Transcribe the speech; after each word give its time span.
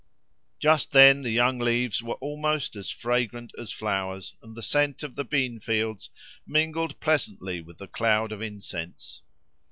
Just 0.57 0.93
then 0.93 1.21
the 1.21 1.29
young 1.29 1.59
leaves 1.59 2.01
were 2.01 2.15
almost 2.15 2.75
as 2.75 2.89
fragrant 2.89 3.51
as 3.59 3.71
flowers, 3.71 4.35
and 4.41 4.55
the 4.57 4.63
scent 4.63 5.03
of 5.03 5.15
the 5.15 5.23
bean 5.23 5.59
fields 5.59 6.09
mingled 6.47 6.99
pleasantly 6.99 7.61
with 7.61 7.77
the 7.77 7.85
cloud 7.87 8.31
of 8.31 8.41
incense. 8.41 9.21